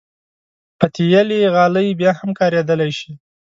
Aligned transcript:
پتېلي 0.77 1.39
غالۍ 1.53 1.87
بیا 1.99 2.11
هم 2.19 2.29
کارېدلی 2.39 2.91
شي. 2.99 3.11